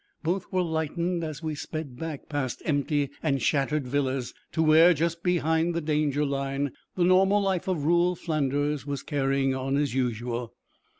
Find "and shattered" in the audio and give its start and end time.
3.21-3.85